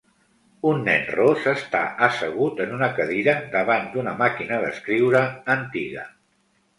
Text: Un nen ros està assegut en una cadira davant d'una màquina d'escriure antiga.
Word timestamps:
Un 0.67 0.79
nen 0.85 1.03
ros 1.17 1.43
està 1.51 1.81
assegut 2.07 2.63
en 2.65 2.73
una 2.77 2.87
cadira 2.99 3.35
davant 3.57 3.85
d'una 3.97 4.15
màquina 4.23 4.57
d'escriure 4.65 5.23
antiga. 5.57 6.07